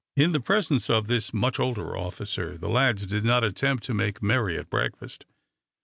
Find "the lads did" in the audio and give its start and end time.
2.57-3.23